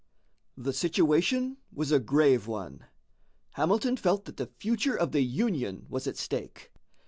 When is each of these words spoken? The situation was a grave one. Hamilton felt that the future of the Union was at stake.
The 0.57 0.73
situation 0.73 1.57
was 1.71 1.91
a 1.91 1.99
grave 1.99 2.47
one. 2.47 2.85
Hamilton 3.51 3.97
felt 3.97 4.25
that 4.25 4.37
the 4.37 4.49
future 4.57 4.95
of 4.95 5.11
the 5.11 5.21
Union 5.21 5.85
was 5.89 6.07
at 6.07 6.17
stake. 6.17 6.71